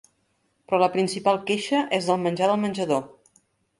[0.69, 3.05] Però la principal queixa és del menjar del menjador.